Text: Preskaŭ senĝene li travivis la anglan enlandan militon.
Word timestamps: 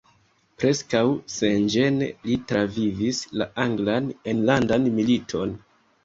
Preskaŭ 0.61 1.01
senĝene 1.33 2.07
li 2.29 2.37
travivis 2.51 3.19
la 3.41 3.47
anglan 3.65 4.07
enlandan 4.33 4.89
militon. 4.97 5.53